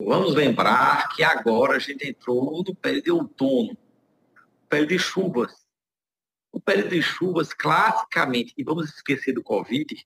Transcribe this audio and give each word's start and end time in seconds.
Vamos 0.00 0.34
lembrar 0.34 1.08
que 1.10 1.22
agora 1.22 1.76
a 1.76 1.78
gente 1.78 2.08
entrou 2.08 2.62
no 2.62 2.74
período 2.74 3.04
de 3.04 3.10
outono, 3.10 3.78
período 4.68 4.88
de 4.88 4.98
chuvas. 4.98 5.64
O 6.52 6.60
período 6.60 6.90
de 6.90 7.02
chuvas, 7.02 7.52
classicamente, 7.52 8.52
e 8.56 8.64
vamos 8.64 8.90
esquecer 8.90 9.32
do 9.32 9.42
Covid, 9.42 10.04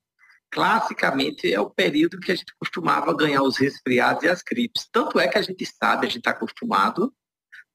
classicamente 0.50 1.52
é 1.52 1.60
o 1.60 1.70
período 1.70 2.20
que 2.20 2.32
a 2.32 2.34
gente 2.34 2.54
costumava 2.56 3.16
ganhar 3.16 3.42
os 3.42 3.56
resfriados 3.56 4.24
e 4.24 4.28
as 4.28 4.42
gripes. 4.42 4.88
Tanto 4.90 5.18
é 5.18 5.28
que 5.28 5.38
a 5.38 5.42
gente 5.42 5.64
sabe, 5.66 6.06
a 6.06 6.08
gente 6.08 6.18
está 6.18 6.30
acostumado 6.30 7.14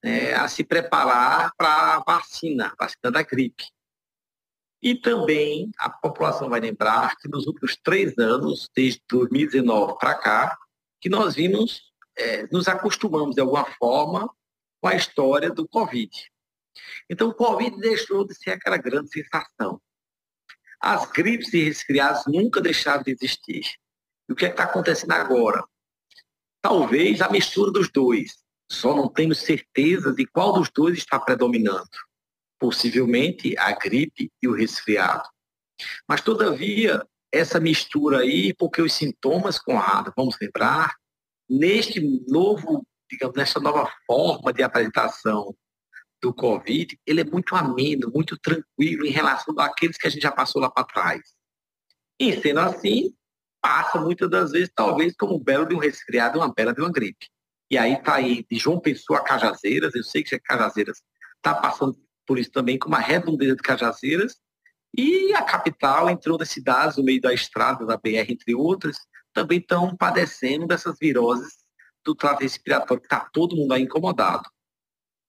né, 0.03 0.33
a 0.33 0.47
se 0.47 0.63
preparar 0.63 1.51
para 1.57 1.95
a 1.95 2.03
vacina, 2.05 2.67
a 2.67 2.83
vacina 2.83 3.11
da 3.11 3.23
gripe. 3.23 3.65
E 4.81 4.95
também 4.95 5.71
a 5.77 5.89
população 5.89 6.49
vai 6.49 6.59
lembrar 6.59 7.15
que 7.17 7.29
nos 7.29 7.47
últimos 7.47 7.77
três 7.77 8.17
anos, 8.17 8.69
desde 8.75 9.01
2019 9.09 9.97
para 9.97 10.15
cá, 10.15 10.57
que 10.99 11.09
nós 11.09 11.35
vimos, 11.35 11.92
é, 12.17 12.47
nos 12.51 12.67
acostumamos 12.67 13.35
de 13.35 13.41
alguma 13.41 13.65
forma 13.65 14.29
com 14.81 14.87
a 14.87 14.95
história 14.95 15.49
do 15.49 15.67
Covid. 15.67 16.09
Então, 17.09 17.29
o 17.29 17.33
Covid 17.33 17.77
deixou 17.79 18.25
de 18.25 18.35
ser 18.35 18.51
aquela 18.51 18.77
grande 18.77 19.09
sensação. 19.09 19.81
As 20.79 21.09
gripes 21.09 21.53
e 21.53 21.63
resfriados 21.63 22.23
nunca 22.27 22.59
deixaram 22.59 23.03
de 23.03 23.11
existir. 23.11 23.75
E 24.27 24.33
o 24.33 24.35
que 24.35 24.45
é 24.45 24.49
está 24.49 24.63
acontecendo 24.63 25.11
agora? 25.11 25.63
Talvez 26.61 27.21
a 27.21 27.29
mistura 27.29 27.71
dos 27.71 27.89
dois. 27.89 28.43
Só 28.69 28.95
não 28.95 29.07
temos 29.07 29.39
certeza 29.39 30.13
de 30.13 30.25
qual 30.25 30.53
dos 30.53 30.69
dois 30.69 30.97
está 30.97 31.19
predominando 31.19 31.87
possivelmente 32.63 33.57
a 33.57 33.73
gripe 33.73 34.31
e 34.41 34.47
o 34.47 34.53
resfriado. 34.53 35.27
Mas, 36.07 36.21
todavia, 36.21 37.05
essa 37.29 37.59
mistura 37.59 38.19
aí, 38.19 38.53
porque 38.53 38.81
os 38.81 38.93
sintomas, 38.93 39.59
Conrado, 39.59 40.13
vamos 40.15 40.37
lembrar, 40.41 40.95
neste 41.59 42.01
novo, 42.27 42.85
digamos, 43.09 43.35
nessa 43.35 43.59
nova 43.59 43.91
forma 44.07 44.51
de 44.51 44.63
apresentação 44.63 45.55
do 46.21 46.33
Covid, 46.33 46.97
ele 47.05 47.21
é 47.21 47.25
muito 47.25 47.55
ameno, 47.55 48.11
muito 48.13 48.37
tranquilo 48.37 49.05
em 49.05 49.11
relação 49.11 49.53
àqueles 49.59 49.97
que 49.97 50.07
a 50.07 50.09
gente 50.09 50.23
já 50.23 50.31
passou 50.31 50.61
lá 50.61 50.71
para 50.71 50.85
trás. 50.85 51.21
E 52.19 52.39
sendo 52.41 52.61
assim, 52.61 53.13
passa 53.61 53.99
muitas 53.99 54.29
das 54.29 54.51
vezes, 54.51 54.71
talvez, 54.73 55.13
como 55.17 55.35
um 55.35 55.43
belo 55.43 55.65
de 55.65 55.75
um 55.75 55.79
resfriado, 55.79 56.39
uma 56.39 56.53
bela 56.53 56.73
de 56.73 56.81
uma 56.81 56.91
gripe. 56.91 57.27
E 57.69 57.77
aí 57.77 57.93
está 57.93 58.15
aí 58.15 58.45
de 58.49 58.57
João 58.57 58.79
Pessoa 58.79 59.19
a 59.19 59.23
Cajazeiras, 59.23 59.93
eu 59.95 60.03
sei 60.03 60.23
que 60.23 60.39
Cajazeiras 60.39 61.01
está 61.37 61.53
passando 61.53 61.97
por 62.25 62.39
isso 62.39 62.51
também 62.51 62.79
com 62.79 62.87
uma 62.87 62.99
redondeza 62.99 63.55
de 63.55 63.61
Cajazeiras, 63.61 64.37
e 64.95 65.33
a 65.33 65.41
capital, 65.41 66.09
entre 66.09 66.31
outras 66.31 66.49
cidades, 66.49 66.97
no 66.97 67.03
meio 67.03 67.19
da 67.19 67.33
estrada, 67.33 67.85
da 67.85 67.97
BR, 67.97 68.29
entre 68.29 68.53
outras, 68.53 68.97
também 69.33 69.59
estão 69.59 69.95
padecendo 69.95 70.67
dessas 70.67 70.97
viroses 70.99 71.63
do 72.03 72.13
trato 72.13 72.41
respiratório, 72.41 73.01
que 73.01 73.07
está 73.07 73.27
todo 73.31 73.55
mundo 73.55 73.73
aí 73.73 73.83
incomodado. 73.83 74.43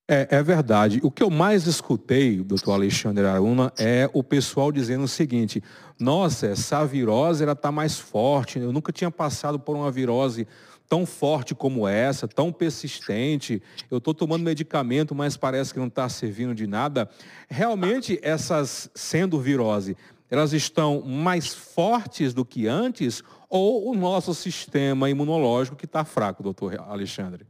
É, 0.06 0.28
é, 0.30 0.42
verdade. 0.42 1.00
O 1.02 1.10
que 1.10 1.22
eu 1.22 1.30
mais 1.30 1.66
escutei, 1.66 2.36
doutor 2.36 2.72
Alexandre 2.72 3.24
Aruna, 3.24 3.72
é 3.78 4.10
o 4.12 4.22
pessoal 4.22 4.70
dizendo 4.70 5.04
o 5.04 5.08
seguinte, 5.08 5.62
nossa, 5.98 6.48
essa 6.48 6.84
virose 6.84 7.42
está 7.42 7.72
mais 7.72 7.98
forte, 7.98 8.58
eu 8.58 8.70
nunca 8.70 8.92
tinha 8.92 9.10
passado 9.10 9.58
por 9.58 9.74
uma 9.74 9.90
virose 9.90 10.46
tão 10.86 11.06
forte 11.06 11.54
como 11.54 11.88
essa, 11.88 12.28
tão 12.28 12.52
persistente, 12.52 13.62
eu 13.90 13.96
estou 13.96 14.12
tomando 14.12 14.44
medicamento, 14.44 15.14
mas 15.14 15.36
parece 15.36 15.72
que 15.72 15.80
não 15.80 15.86
está 15.86 16.06
servindo 16.08 16.54
de 16.54 16.66
nada. 16.66 17.08
Realmente, 17.48 18.18
essas, 18.22 18.90
sendo 18.94 19.40
virose, 19.40 19.96
elas 20.30 20.52
estão 20.52 21.02
mais 21.02 21.54
fortes 21.54 22.32
do 22.32 22.44
que 22.44 22.66
antes 22.66 23.22
ou 23.48 23.90
o 23.90 23.94
nosso 23.94 24.34
sistema 24.34 25.08
imunológico 25.08 25.76
que 25.76 25.84
está 25.84 26.04
fraco, 26.04 26.42
doutor 26.42 26.80
Alexandre? 26.80 27.46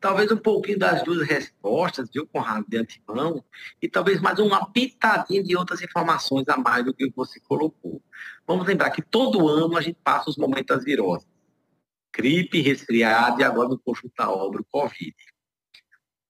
Talvez 0.00 0.30
um 0.30 0.36
pouquinho 0.36 0.78
das 0.78 1.02
duas 1.02 1.26
respostas, 1.26 2.10
viu, 2.12 2.26
Conrado, 2.26 2.66
de 2.68 2.76
antemão, 2.76 3.42
e 3.80 3.88
talvez 3.88 4.20
mais 4.20 4.38
uma 4.38 4.70
pitadinha 4.70 5.42
de 5.42 5.56
outras 5.56 5.80
informações 5.80 6.46
a 6.48 6.58
mais 6.58 6.84
do 6.84 6.92
que 6.92 7.10
você 7.16 7.40
colocou. 7.40 8.02
Vamos 8.46 8.66
lembrar 8.66 8.90
que 8.90 9.00
todo 9.00 9.48
ano 9.48 9.78
a 9.78 9.80
gente 9.80 9.98
passa 10.04 10.28
os 10.28 10.36
momentos 10.36 10.76
das 10.76 10.84
viroses 10.84 11.26
gripe, 12.14 12.60
resfriado 12.60 13.40
e 13.40 13.44
agora 13.44 13.68
no 13.68 13.78
conjunto 13.78 14.12
da 14.16 14.30
obra, 14.30 14.60
o 14.60 14.66
Covid. 14.70 15.14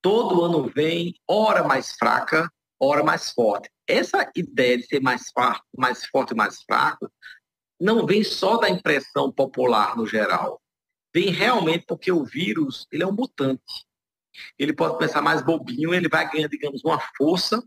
Todo 0.01 0.43
ano 0.43 0.71
vem, 0.75 1.15
hora 1.29 1.63
mais 1.63 1.93
fraca, 1.93 2.51
hora 2.81 3.03
mais 3.03 3.31
forte. 3.31 3.71
Essa 3.87 4.31
ideia 4.35 4.79
de 4.79 4.87
ser 4.87 5.01
mais, 5.01 5.31
fraco, 5.31 5.65
mais 5.77 6.05
forte 6.07 6.33
e 6.33 6.37
mais 6.37 6.63
fraco 6.63 7.11
não 7.81 8.07
vem 8.07 8.25
só 8.25 8.57
da 8.57 8.69
impressão 8.69 9.31
popular 9.31 9.97
no 9.97 10.07
geral. 10.07 10.61
Vem 11.15 11.31
realmente 11.31 11.85
porque 11.87 12.11
o 12.11 12.25
vírus 12.25 12.87
ele 12.91 13.03
é 13.03 13.07
um 13.07 13.13
mutante. 13.13 13.63
Ele 14.59 14.73
pode 14.73 14.99
pensar 14.99 15.23
mais 15.23 15.43
bobinho, 15.43 15.95
ele 15.95 16.09
vai 16.09 16.29
ganhando, 16.31 16.51
digamos, 16.51 16.85
uma 16.85 16.99
força, 17.17 17.63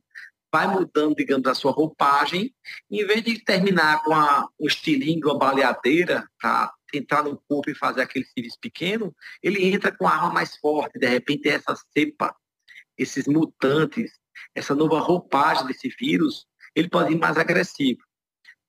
vai 0.52 0.68
mudando, 0.68 1.16
digamos, 1.16 1.48
a 1.48 1.54
sua 1.54 1.72
roupagem, 1.72 2.54
em 2.90 3.06
vez 3.06 3.24
de 3.24 3.40
terminar 3.44 4.04
com 4.04 4.14
a, 4.14 4.48
um 4.60 4.68
estilingue, 4.68 5.26
uma 5.26 5.38
baleadeira, 5.38 6.28
para 6.40 6.74
entrar 6.94 7.24
no 7.24 7.42
corpo 7.48 7.70
e 7.70 7.76
fazer 7.76 8.02
aquele 8.02 8.26
serviço 8.26 8.58
pequeno, 8.60 9.16
ele 9.42 9.66
entra 9.66 9.96
com 9.96 10.08
a 10.08 10.12
arma 10.12 10.34
mais 10.34 10.58
forte. 10.58 11.00
De 11.00 11.08
repente, 11.08 11.50
essa 11.50 11.76
cepa, 11.94 12.36
esses 12.98 13.28
mutantes, 13.28 14.12
essa 14.54 14.76
nova 14.76 15.00
roupagem 15.00 15.66
desse 15.68 15.90
vírus, 16.00 16.46
ele 16.76 16.90
pode 16.90 17.14
ir 17.14 17.18
mais 17.18 17.38
agressivo. 17.38 18.00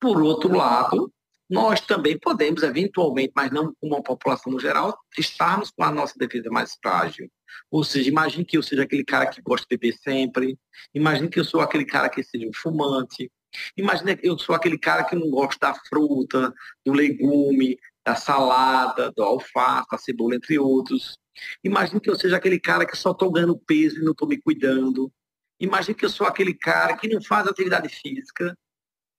Por 0.00 0.22
outro 0.22 0.56
lado, 0.56 1.12
nós 1.48 1.80
também 1.80 2.18
podemos, 2.18 2.62
eventualmente, 2.62 3.32
mas 3.34 3.50
não 3.50 3.74
como 3.80 3.96
a 3.96 4.02
população 4.02 4.52
no 4.52 4.60
geral, 4.60 4.98
estarmos 5.16 5.70
com 5.70 5.82
a 5.82 5.90
nossa 5.90 6.14
defesa 6.16 6.50
mais 6.50 6.76
frágil. 6.80 7.30
Ou 7.70 7.82
seja, 7.82 8.08
imagine 8.08 8.44
que 8.44 8.58
eu 8.58 8.62
seja 8.62 8.82
aquele 8.82 9.04
cara 9.04 9.26
que 9.26 9.40
gosta 9.40 9.66
de 9.68 9.76
beber 9.76 9.96
sempre, 9.98 10.58
imagine 10.94 11.28
que 11.28 11.40
eu 11.40 11.44
sou 11.44 11.60
aquele 11.60 11.86
cara 11.86 12.08
que 12.10 12.22
seja 12.22 12.46
um 12.46 12.52
fumante, 12.52 13.30
imagine 13.76 14.14
que 14.16 14.28
eu 14.28 14.38
sou 14.38 14.54
aquele 14.54 14.78
cara 14.78 15.04
que 15.04 15.16
não 15.16 15.30
gosta 15.30 15.68
da 15.68 15.74
fruta, 15.74 16.52
do 16.84 16.92
legume, 16.92 17.78
da 18.04 18.14
salada, 18.14 19.10
do 19.12 19.22
alface, 19.22 19.86
da 19.90 19.98
cebola, 19.98 20.36
entre 20.36 20.58
outros. 20.58 21.18
Imagine 21.64 22.00
que 22.00 22.10
eu 22.10 22.16
seja 22.16 22.36
aquele 22.36 22.60
cara 22.60 22.86
que 22.86 22.96
só 22.96 23.12
estou 23.12 23.30
ganhando 23.30 23.58
peso 23.58 24.00
e 24.00 24.04
não 24.04 24.12
estou 24.12 24.28
me 24.28 24.40
cuidando. 24.40 25.10
Imagine 25.60 25.94
que 25.94 26.04
eu 26.04 26.10
sou 26.10 26.26
aquele 26.26 26.54
cara 26.54 26.96
que 26.96 27.08
não 27.08 27.22
faz 27.22 27.46
atividade 27.46 27.88
física. 27.88 28.56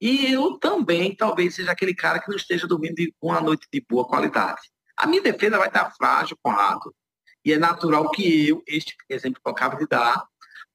E 0.02 0.32
eu 0.32 0.58
também, 0.58 1.14
talvez, 1.16 1.56
seja 1.56 1.72
aquele 1.72 1.94
cara 1.94 2.20
que 2.20 2.30
não 2.30 2.38
esteja 2.38 2.66
dormindo 2.66 2.96
uma 3.22 3.42
noite 3.42 3.68
de 3.72 3.84
boa 3.90 4.08
qualidade. 4.08 4.62
A 4.96 5.06
minha 5.06 5.22
defesa 5.22 5.58
vai 5.58 5.68
estar 5.68 5.92
frágil, 5.92 6.38
Conrado. 6.42 6.94
E 7.44 7.54
é 7.54 7.58
natural 7.58 8.10
que 8.12 8.50
eu, 8.50 8.64
este 8.68 8.96
exemplo 9.10 9.42
que 9.42 9.48
eu 9.48 9.52
acabo 9.52 9.78
de 9.78 9.88
dar, 9.88 10.26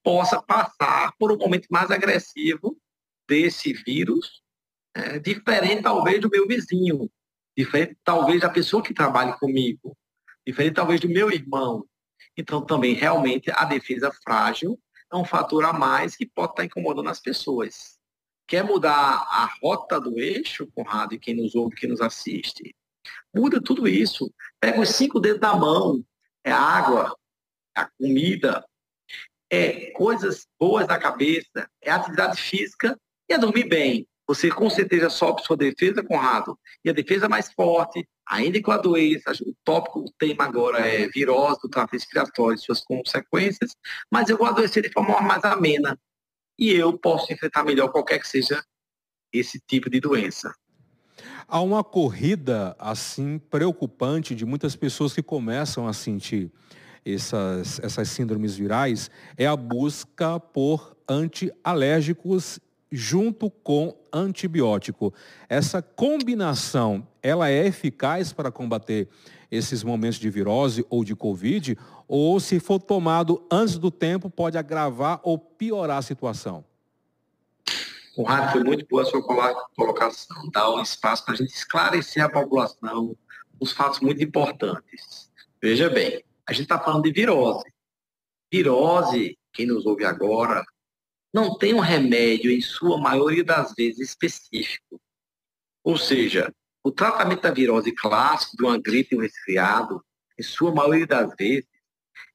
possa 0.02 0.42
passar 0.42 1.12
por 1.18 1.32
um 1.32 1.38
momento 1.38 1.66
mais 1.70 1.90
agressivo 1.90 2.76
desse 3.26 3.72
vírus, 3.72 4.42
é, 4.94 5.18
diferente 5.18 5.82
talvez 5.82 6.20
do 6.20 6.28
meu 6.28 6.46
vizinho, 6.46 7.10
diferente 7.56 7.96
talvez 8.04 8.40
da 8.40 8.50
pessoa 8.50 8.82
que 8.82 8.92
trabalhe 8.92 9.32
comigo, 9.38 9.96
diferente 10.46 10.74
talvez 10.74 11.00
do 11.00 11.08
meu 11.08 11.30
irmão. 11.30 11.86
Então, 12.36 12.64
também, 12.64 12.94
realmente, 12.94 13.50
a 13.50 13.64
defesa 13.64 14.12
frágil 14.22 14.78
é 15.14 15.16
um 15.16 15.24
fator 15.24 15.64
a 15.64 15.72
mais 15.72 16.16
que 16.16 16.26
pode 16.26 16.52
estar 16.52 16.64
incomodando 16.64 17.08
as 17.08 17.20
pessoas. 17.20 17.98
Quer 18.46 18.64
mudar 18.64 18.92
a 18.92 19.48
rota 19.62 20.00
do 20.00 20.18
eixo, 20.18 20.66
Conrado, 20.74 21.14
e 21.14 21.18
quem 21.18 21.34
nos 21.34 21.54
ouve, 21.54 21.76
quem 21.76 21.88
nos 21.88 22.00
assiste? 22.00 22.74
Muda 23.34 23.62
tudo 23.62 23.88
isso. 23.88 24.32
Pega 24.60 24.80
os 24.80 24.90
cinco 24.90 25.20
dedos 25.20 25.40
da 25.40 25.54
mão. 25.54 26.04
É 26.42 26.52
água, 26.52 27.16
é 27.76 27.86
comida, 27.98 28.64
é 29.50 29.90
coisas 29.92 30.46
boas 30.58 30.86
da 30.86 30.98
cabeça, 30.98 31.70
é 31.80 31.90
atividade 31.90 32.40
física 32.40 32.98
e 33.28 33.32
é 33.32 33.38
dormir 33.38 33.64
bem. 33.64 34.06
Você 34.26 34.50
com 34.50 34.70
certeza 34.70 35.10
sobe 35.10 35.42
sua 35.42 35.56
defesa, 35.56 36.02
Conrado, 36.02 36.58
e 36.84 36.88
a 36.88 36.92
defesa 36.92 37.28
mais 37.28 37.52
forte, 37.52 38.08
ainda 38.26 38.60
com 38.62 38.70
a 38.70 38.78
doença, 38.78 39.32
o 39.42 39.54
tópico, 39.62 40.00
o 40.00 40.12
tema 40.18 40.44
agora 40.44 40.78
é 40.78 41.06
virose 41.08 41.60
do 41.62 41.68
trato 41.68 41.92
respiratório 41.92 42.56
e 42.56 42.58
suas 42.58 42.82
consequências, 42.82 43.76
mas 44.10 44.30
eu 44.30 44.38
vou 44.38 44.46
adoecer 44.46 44.82
de 44.82 44.90
forma 44.90 45.20
mais 45.20 45.44
amena. 45.44 45.98
E 46.58 46.72
eu 46.72 46.96
posso 46.96 47.32
enfrentar 47.32 47.64
melhor 47.64 47.90
qualquer 47.90 48.18
que 48.18 48.28
seja 48.28 48.64
esse 49.32 49.60
tipo 49.60 49.90
de 49.90 50.00
doença. 50.00 50.54
Há 51.46 51.60
uma 51.60 51.84
corrida 51.84 52.74
assim 52.78 53.38
preocupante 53.38 54.34
de 54.34 54.46
muitas 54.46 54.74
pessoas 54.74 55.12
que 55.12 55.22
começam 55.22 55.86
a 55.86 55.92
sentir 55.92 56.50
essas, 57.04 57.78
essas 57.80 58.08
síndromes 58.08 58.56
virais, 58.56 59.10
é 59.36 59.46
a 59.46 59.54
busca 59.54 60.40
por 60.40 60.96
antialérgicos 61.08 62.58
junto 62.94 63.50
com 63.50 63.96
antibiótico. 64.12 65.12
Essa 65.48 65.82
combinação, 65.82 67.06
ela 67.22 67.50
é 67.50 67.66
eficaz 67.66 68.32
para 68.32 68.50
combater 68.50 69.08
esses 69.50 69.82
momentos 69.82 70.18
de 70.18 70.28
virose 70.30 70.84
ou 70.88 71.04
de 71.04 71.14
covid, 71.14 71.78
ou 72.08 72.38
se 72.40 72.58
for 72.60 72.80
tomado 72.80 73.46
antes 73.50 73.78
do 73.78 73.90
tempo, 73.90 74.28
pode 74.28 74.58
agravar 74.58 75.20
ou 75.22 75.38
piorar 75.38 75.98
a 75.98 76.02
situação? 76.02 76.64
Conrado, 78.14 78.52
foi 78.52 78.62
muito 78.62 78.86
boa 78.88 79.02
a 79.02 79.06
sua 79.06 79.22
colocação, 79.74 80.48
dá 80.52 80.72
um 80.72 80.80
espaço 80.80 81.24
para 81.24 81.34
a 81.34 81.36
gente 81.36 81.52
esclarecer 81.52 82.24
a 82.24 82.28
população 82.28 83.16
uns 83.60 83.72
fatos 83.72 84.00
muito 84.00 84.22
importantes. 84.22 85.30
Veja 85.60 85.88
bem, 85.88 86.22
a 86.46 86.52
gente 86.52 86.64
está 86.64 86.78
falando 86.78 87.02
de 87.02 87.12
virose. 87.12 87.64
Virose, 88.52 89.38
quem 89.52 89.66
nos 89.66 89.86
ouve 89.86 90.04
agora, 90.04 90.64
não 91.34 91.58
tem 91.58 91.74
um 91.74 91.80
remédio, 91.80 92.52
em 92.52 92.60
sua 92.60 92.96
maioria 92.96 93.42
das 93.42 93.74
vezes, 93.74 94.10
específico. 94.10 95.00
Ou 95.82 95.98
seja, 95.98 96.54
o 96.80 96.92
tratamento 96.92 97.42
da 97.42 97.50
virose 97.50 97.90
clássico, 97.90 98.56
de 98.56 98.62
uma 98.62 98.80
gripe 98.80 99.16
e 99.16 99.18
um 99.18 99.20
resfriado, 99.20 100.00
em 100.38 100.44
sua 100.44 100.72
maioria 100.72 101.08
das 101.08 101.34
vezes, 101.34 101.68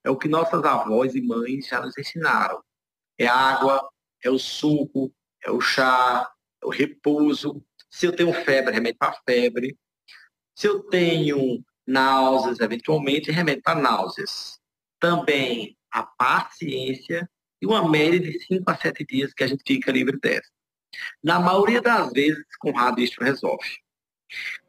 é 0.03 0.09
o 0.09 0.17
que 0.17 0.27
nossas 0.27 0.61
avós 0.65 1.15
e 1.15 1.21
mães 1.21 1.67
já 1.67 1.79
nos 1.79 1.97
ensinaram. 1.97 2.61
É 3.17 3.25
água, 3.25 3.89
é 4.21 4.29
o 4.29 4.37
suco, 4.37 5.13
é 5.41 5.49
o 5.49 5.61
chá, 5.61 6.29
é 6.61 6.65
o 6.65 6.69
repouso. 6.69 7.63
Se 7.89 8.05
eu 8.05 8.13
tenho 8.13 8.33
febre, 8.33 8.73
remédio 8.73 8.99
para 8.99 9.17
febre. 9.25 9.77
Se 10.53 10.67
eu 10.67 10.83
tenho 10.83 11.63
náuseas, 11.87 12.59
eventualmente, 12.59 13.31
remédio 13.31 13.63
para 13.63 13.79
náuseas. 13.79 14.59
Também 14.99 15.77
a 15.89 16.03
paciência 16.03 17.29
e 17.61 17.65
uma 17.65 17.87
média 17.87 18.19
de 18.19 18.39
5 18.39 18.69
a 18.69 18.75
7 18.75 19.05
dias 19.05 19.33
que 19.33 19.43
a 19.43 19.47
gente 19.47 19.63
fica 19.65 19.91
livre 19.91 20.17
dessa. 20.19 20.49
Na 21.23 21.39
maioria 21.39 21.81
das 21.81 22.11
vezes, 22.11 22.45
com 22.59 22.71
rádio, 22.71 23.03
isso 23.03 23.21
resolve. 23.21 23.67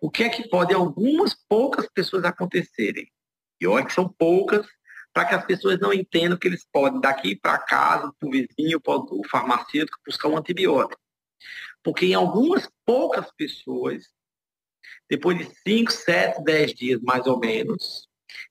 O 0.01 0.11
que 0.11 0.25
é 0.25 0.29
que 0.29 0.49
pode 0.49 0.75
algumas 0.75 1.35
poucas 1.35 1.89
pessoas 1.93 2.25
acontecerem? 2.25 3.11
E 3.61 3.67
olha 3.67 3.85
que 3.85 3.93
são 3.93 4.09
poucas, 4.09 4.67
para 5.13 5.25
que 5.27 5.35
as 5.35 5.45
pessoas 5.45 5.79
não 5.79 5.93
entendam 5.93 6.39
que 6.39 6.49
eles 6.49 6.67
podem, 6.73 7.01
daqui 7.01 7.37
para 7.37 7.59
casa, 7.59 8.13
para 8.19 8.29
o 8.29 8.31
vizinho, 8.31 8.81
para 8.81 8.97
o 8.97 9.23
farmacêutico, 9.29 9.99
buscar 10.07 10.29
um 10.29 10.37
antibiótico. 10.37 11.01
Porque 11.83 12.07
em 12.07 12.15
algumas 12.15 12.71
poucas 12.85 13.31
pessoas, 13.33 14.05
depois 15.09 15.37
de 15.39 15.53
5, 15.67 15.91
7, 15.91 16.45
10 16.45 16.75
dias 16.75 17.01
mais 17.03 17.27
ou 17.27 17.39
menos, 17.39 18.09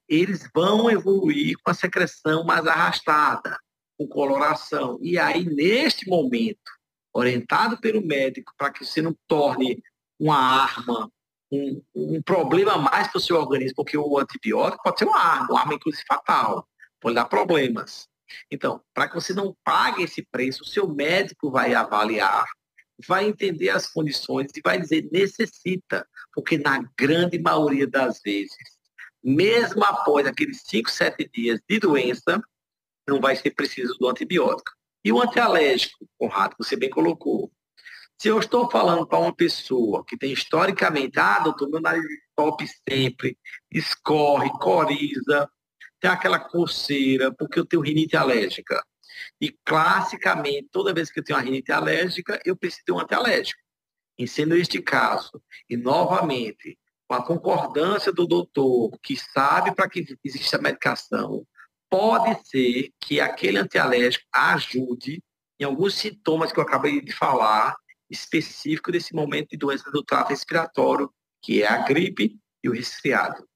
eles 0.07 0.49
vão 0.53 0.91
evoluir 0.91 1.55
com 1.63 1.71
a 1.71 1.73
secreção 1.73 2.43
mais 2.43 2.67
arrastada 2.67 3.57
com 3.99 4.07
coloração. 4.07 4.97
E 5.01 5.19
aí, 5.19 5.43
neste 5.43 6.07
momento, 6.07 6.71
orientado 7.13 7.77
pelo 7.81 8.01
médico, 8.01 8.53
para 8.57 8.71
que 8.71 8.85
você 8.85 9.01
não 9.01 9.13
torne 9.27 9.83
uma 10.17 10.37
arma, 10.37 11.11
um, 11.51 11.81
um 11.93 12.21
problema 12.21 12.77
mais 12.77 13.09
para 13.09 13.17
o 13.17 13.21
seu 13.21 13.35
organismo, 13.35 13.75
porque 13.75 13.97
o 13.97 14.17
antibiótico 14.17 14.83
pode 14.83 14.99
ser 14.99 15.05
uma 15.05 15.19
arma, 15.19 15.47
uma 15.49 15.59
arma 15.59 15.73
inclusive 15.73 16.03
fatal, 16.07 16.65
pode 17.01 17.15
dar 17.15 17.25
problemas. 17.25 18.07
Então, 18.49 18.81
para 18.93 19.09
que 19.09 19.15
você 19.15 19.33
não 19.33 19.55
pague 19.65 20.03
esse 20.03 20.25
preço, 20.31 20.63
o 20.63 20.67
seu 20.67 20.87
médico 20.87 21.51
vai 21.51 21.73
avaliar, 21.73 22.45
vai 23.05 23.25
entender 23.25 23.69
as 23.69 23.87
condições 23.87 24.51
e 24.55 24.61
vai 24.61 24.79
dizer 24.79 25.09
necessita, 25.11 26.07
porque 26.33 26.57
na 26.57 26.87
grande 26.97 27.39
maioria 27.39 27.87
das 27.87 28.21
vezes, 28.23 28.55
mesmo 29.21 29.83
após 29.83 30.25
aqueles 30.25 30.61
5, 30.65 30.89
7 30.89 31.29
dias 31.33 31.59
de 31.67 31.79
doença, 31.79 32.41
não 33.09 33.19
vai 33.19 33.35
ser 33.35 33.51
preciso 33.51 33.97
do 33.97 34.07
antibiótico. 34.07 34.71
E 35.03 35.11
o 35.11 35.21
antialérgico, 35.21 36.07
Conrado, 36.17 36.55
você 36.57 36.75
bem 36.75 36.89
colocou. 36.89 37.51
Se 38.17 38.27
eu 38.27 38.37
estou 38.37 38.69
falando 38.69 39.07
para 39.07 39.19
uma 39.19 39.33
pessoa 39.33 40.03
que 40.05 40.17
tem 40.17 40.33
historicamente, 40.33 41.17
ah, 41.17 41.39
doutor, 41.39 41.69
meu 41.69 41.79
nariz 41.79 42.03
top 42.35 42.65
sempre, 42.87 43.37
escorre, 43.71 44.49
coriza, 44.59 45.49
tem 46.01 46.11
aquela 46.11 46.39
coceira, 46.39 47.33
porque 47.33 47.59
eu 47.59 47.65
tenho 47.65 47.81
rinite 47.81 48.17
alérgica. 48.17 48.83
E 49.39 49.51
classicamente, 49.65 50.67
toda 50.71 50.93
vez 50.93 51.09
que 51.09 51.19
eu 51.19 51.23
tenho 51.23 51.39
uma 51.39 51.45
rinite 51.45 51.71
alérgica, 51.71 52.39
eu 52.45 52.57
preciso 52.57 52.83
de 52.85 52.91
um 52.91 52.99
antialérgico. 52.99 53.59
E 54.17 54.27
sendo 54.27 54.55
este 54.55 54.81
caso, 54.81 55.41
e 55.69 55.77
novamente, 55.77 56.77
com 57.07 57.15
a 57.15 57.25
concordância 57.25 58.11
do 58.11 58.27
doutor, 58.27 58.91
que 59.01 59.15
sabe 59.15 59.73
para 59.73 59.89
que 59.89 60.05
existe 60.23 60.55
a 60.55 60.59
medicação, 60.59 61.45
pode 61.89 62.47
ser 62.47 62.91
que 62.99 63.19
aquele 63.19 63.57
antialérgico 63.57 64.25
ajude 64.33 65.21
em 65.59 65.63
alguns 65.63 65.95
sintomas 65.95 66.51
que 66.51 66.59
eu 66.59 66.63
acabei 66.63 67.01
de 67.01 67.11
falar, 67.11 67.75
específico 68.09 68.91
desse 68.91 69.13
momento 69.13 69.49
de 69.49 69.57
doença 69.57 69.91
do 69.91 70.03
trato 70.03 70.29
respiratório, 70.29 71.11
que 71.41 71.63
é 71.63 71.67
a 71.67 71.83
gripe 71.83 72.37
e 72.63 72.69
o 72.69 72.73
resfriado. 72.73 73.47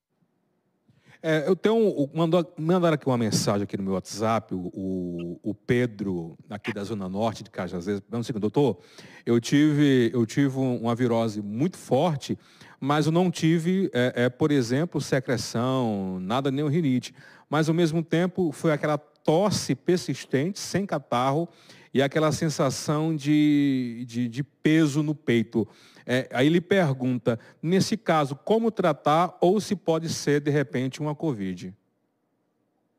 É, 1.25 1.47
eu 1.47 1.55
tenho, 1.55 2.09
mandou, 2.13 2.53
mandaram 2.57 2.95
aqui 2.95 3.07
uma 3.07 3.17
mensagem 3.17 3.63
aqui 3.63 3.77
no 3.77 3.83
meu 3.83 3.93
WhatsApp, 3.93 4.53
o, 4.53 5.39
o 5.41 5.55
Pedro, 5.55 6.37
aqui 6.49 6.73
da 6.73 6.83
Zona 6.83 7.07
Norte 7.07 7.45
de 7.45 7.49
Cajazeiras, 7.49 8.03
não 8.11 8.21
sei, 8.21 8.37
doutor, 8.37 8.81
eu 9.25 9.39
tive, 9.39 10.11
eu 10.13 10.25
tive 10.25 10.57
uma 10.57 10.93
virose 10.93 11.41
muito 11.41 11.77
forte, 11.77 12.37
mas 12.85 13.05
eu 13.05 13.11
não 13.11 13.31
tive, 13.31 13.89
é, 13.93 14.25
é, 14.25 14.29
por 14.29 14.51
exemplo, 14.51 14.99
secreção, 14.99 16.19
nada 16.19 16.51
nem 16.51 16.67
rinite 16.67 17.13
mas 17.53 17.69
ao 17.69 17.75
mesmo 17.75 18.03
tempo 18.03 18.51
foi 18.51 18.71
aquela 18.71 18.97
tosse 18.97 19.75
persistente, 19.75 20.57
sem 20.59 20.87
catarro, 20.87 21.47
e 21.93 22.01
aquela 22.01 22.31
sensação 22.31 23.15
de, 23.15 24.03
de, 24.07 24.27
de 24.27 24.43
peso 24.43 25.03
no 25.03 25.13
peito. 25.13 25.67
É, 26.03 26.27
aí 26.33 26.47
ele 26.47 26.59
pergunta, 26.59 27.39
nesse 27.61 27.95
caso, 27.95 28.35
como 28.35 28.71
tratar 28.71 29.37
ou 29.39 29.61
se 29.61 29.75
pode 29.75 30.09
ser, 30.09 30.41
de 30.41 30.49
repente, 30.49 30.99
uma 30.99 31.13
Covid? 31.13 31.71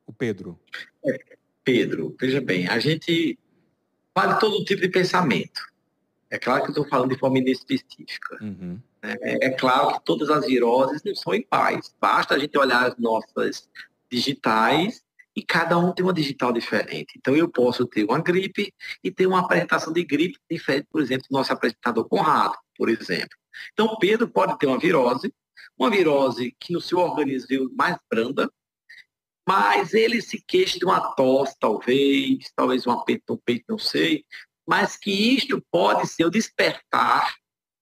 O 0.06 0.12
Pedro. 0.12 0.56
É, 1.04 1.18
Pedro, 1.64 2.14
veja 2.20 2.40
bem, 2.40 2.68
a 2.68 2.78
gente 2.78 3.36
vale 4.14 4.38
todo 4.38 4.64
tipo 4.64 4.82
de 4.82 4.88
pensamento. 4.88 5.60
É 6.30 6.38
claro 6.38 6.62
que 6.62 6.68
eu 6.68 6.74
estou 6.74 6.88
falando 6.88 7.10
de 7.10 7.18
forma 7.18 7.38
inespecífica. 7.38 8.38
Uhum. 8.40 8.78
É, 9.04 9.46
é, 9.46 9.50
claro 9.50 9.94
que 9.94 10.04
todas 10.04 10.30
as 10.30 10.46
viroses 10.46 11.02
não 11.04 11.14
são 11.14 11.34
iguais. 11.34 11.94
Basta 12.00 12.34
a 12.34 12.38
gente 12.38 12.56
olhar 12.56 12.86
as 12.86 12.96
nossas 12.96 13.68
digitais 14.10 15.04
e 15.36 15.42
cada 15.42 15.76
um 15.76 15.92
tem 15.92 16.04
uma 16.04 16.12
digital 16.12 16.52
diferente. 16.52 17.14
Então 17.18 17.36
eu 17.36 17.48
posso 17.48 17.86
ter 17.86 18.04
uma 18.04 18.20
gripe 18.20 18.72
e 19.02 19.10
ter 19.10 19.26
uma 19.26 19.40
apresentação 19.40 19.92
de 19.92 20.02
gripe 20.04 20.38
diferente, 20.50 20.86
por 20.90 21.02
exemplo, 21.02 21.26
do 21.28 21.36
nosso 21.36 21.52
apresentador 21.52 22.08
Conrado, 22.08 22.56
por 22.76 22.88
exemplo. 22.88 23.36
Então 23.72 23.96
Pedro 23.98 24.28
pode 24.28 24.58
ter 24.58 24.66
uma 24.66 24.78
virose, 24.78 25.32
uma 25.78 25.90
virose 25.90 26.56
que 26.58 26.72
no 26.72 26.80
seu 26.80 26.98
organismo 26.98 27.48
veio 27.48 27.70
mais 27.74 27.98
branda, 28.10 28.50
mas 29.46 29.92
ele 29.92 30.22
se 30.22 30.42
queixa 30.46 30.78
de 30.78 30.84
uma 30.86 31.14
tosse, 31.14 31.54
talvez, 31.58 32.50
talvez 32.56 32.86
um 32.86 32.92
aperto 32.92 33.34
no 33.34 33.38
peito, 33.38 33.64
não 33.68 33.78
sei, 33.78 34.24
mas 34.66 34.96
que 34.96 35.10
isto 35.36 35.62
pode 35.70 36.06
ser 36.06 36.24
o 36.24 36.30
despertar 36.30 37.34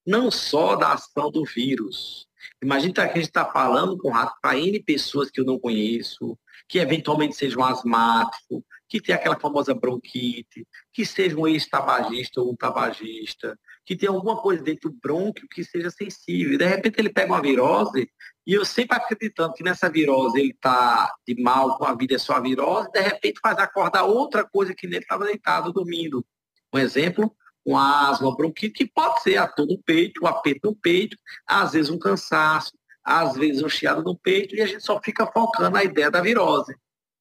não 0.07 0.31
só 0.31 0.77
da 0.77 0.93
ação 0.93 1.31
do 1.31 1.45
vírus, 1.45 2.29
Imagina 2.63 2.93
que 2.93 3.01
a 3.01 3.07
gente 3.07 3.21
está 3.23 3.45
falando 3.45 3.97
com 3.99 4.13
para 4.41 4.59
N 4.59 4.83
pessoas 4.83 5.31
que 5.31 5.41
eu 5.41 5.45
não 5.45 5.59
conheço, 5.59 6.39
que 6.69 6.79
eventualmente 6.79 7.35
sejam 7.35 7.65
asmáticos, 7.65 8.63
que 8.89 9.01
tem 9.01 9.15
aquela 9.15 9.39
famosa 9.39 9.75
bronquite, 9.75 10.67
que 10.93 11.05
seja 11.05 11.37
um 11.37 11.47
ex-tabagista 11.47 12.41
ou 12.41 12.53
um 12.53 12.57
tabagista, 12.57 13.59
que 13.85 13.97
tem 13.97 14.09
alguma 14.09 14.37
coisa 14.41 14.63
dentro 14.63 14.91
do 14.91 14.99
brônquio 15.01 15.49
que 15.49 15.65
seja 15.65 15.91
sensível. 15.91 16.59
De 16.59 16.67
repente 16.67 16.99
ele 16.99 17.11
pega 17.11 17.33
uma 17.33 17.41
virose, 17.41 18.09
e 18.47 18.53
eu 18.53 18.65
sempre 18.65 18.97
acreditando 18.97 19.55
que 19.55 19.65
nessa 19.65 19.89
virose 19.89 20.39
ele 20.39 20.51
está 20.51 21.13
de 21.27 21.41
mal 21.41 21.79
com 21.79 21.85
a 21.85 21.95
vida 21.95 22.15
é 22.15 22.19
só 22.19 22.35
a 22.35 22.41
virose, 22.41 22.91
de 22.93 23.01
repente 23.01 23.41
faz 23.41 23.59
acordar 23.59 24.05
outra 24.05 24.45
coisa 24.45 24.75
que 24.75 24.87
nele 24.87 25.03
estava 25.03 25.25
deitado 25.25 25.73
dormindo. 25.73 26.25
Um 26.73 26.79
exemplo, 26.79 27.35
com 27.65 27.77
asma, 27.77 28.35
bronquite, 28.35 28.75
que 28.75 28.87
pode 28.87 29.23
ser 29.23 29.37
a 29.37 29.47
dor 29.47 29.67
no 29.67 29.79
peito, 29.83 30.25
o 30.25 30.27
aperto 30.27 30.69
no 30.71 30.77
peito, 30.77 31.17
às 31.47 31.73
vezes 31.73 31.91
um 31.91 31.99
cansaço, 31.99 32.73
às 33.05 33.35
vezes 33.35 33.63
um 33.63 33.69
chiado 33.69 34.03
no 34.03 34.17
peito, 34.17 34.55
e 34.55 34.61
a 34.61 34.67
gente 34.67 34.85
só 34.85 35.01
fica 35.01 35.27
focando 35.27 35.71
na 35.71 35.85
ideia 35.85 36.11
da 36.11 36.21
virose. 36.21 36.77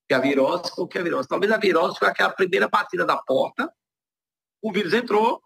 Que 0.07 0.13
a 0.13 0.19
virose, 0.19 0.71
o 0.77 0.87
que 0.87 0.97
é 0.97 1.01
a 1.01 1.03
virose? 1.03 1.27
Talvez 1.27 1.51
a 1.51 1.57
virose 1.57 1.97
foi 1.97 2.07
aquela 2.07 2.31
primeira 2.31 2.67
batida 2.67 3.05
da 3.05 3.17
porta, 3.17 3.71
o 4.61 4.71
vírus 4.71 4.93
entrou, 4.93 5.41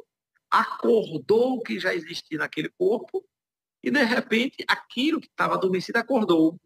acordou 0.50 1.56
o 1.56 1.62
que 1.62 1.80
já 1.80 1.94
existia 1.94 2.38
naquele 2.38 2.70
corpo, 2.70 3.24
e 3.84 3.92
de 3.92 4.04
repente 4.04 4.64
aquilo 4.68 5.22
que 5.22 5.28
estava 5.28 5.56
adormecido 5.56 6.00
acordou. 6.00 6.60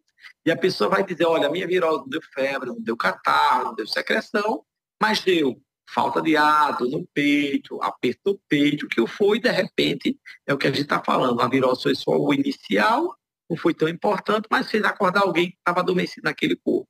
E 0.45 0.51
a 0.51 0.57
pessoa 0.57 0.89
vai 0.89 1.03
dizer, 1.03 1.25
olha, 1.25 1.50
minha 1.50 1.67
virose 1.67 2.01
não 2.01 2.09
deu 2.09 2.21
febre, 2.33 2.69
não 2.69 2.81
deu 2.81 2.95
catarro, 2.95 3.65
não 3.65 3.75
deu 3.75 3.88
secreção, 3.88 4.63
mas 5.01 5.21
deu 5.21 5.62
falta 5.93 6.22
de 6.22 6.38
ar, 6.38 6.77
dor 6.77 6.89
no 6.89 7.08
peito, 7.13 7.81
aperto 7.81 8.19
no 8.25 8.39
peito, 8.48 8.86
o 8.86 8.89
que 8.89 9.05
foi, 9.08 9.39
de 9.39 9.50
repente, 9.50 10.17
é 10.46 10.53
o 10.53 10.58
que 10.58 10.67
a 10.67 10.72
gente 10.72 10.84
está 10.84 11.03
falando. 11.03 11.41
A 11.41 11.48
virose 11.48 11.84
foi 11.84 11.96
só 11.96 12.12
o 12.12 12.34
inicial, 12.34 13.15
não 13.50 13.58
foi 13.58 13.74
tão 13.74 13.88
importante, 13.89 14.48
mas 14.50 14.69
fez 14.69 14.84
acordar 14.84 15.22
alguém 15.22 15.50
que 15.50 15.58
estava 15.58 15.79
adormecido 15.79 16.25
naquele 16.25 16.55
corpo. 16.55 16.88